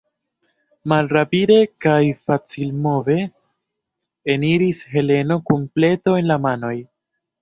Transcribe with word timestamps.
Malrapide 0.91 1.57
kaj 1.85 1.99
facilmove 2.23 3.17
eniris 4.37 4.81
Heleno 4.95 5.39
kun 5.51 5.69
pleto 5.77 6.17
en 6.23 6.31
la 6.33 6.41
manoj. 6.49 6.77